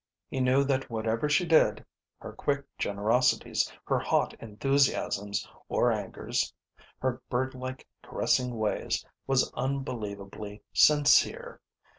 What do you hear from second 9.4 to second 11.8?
unbelievably sincere.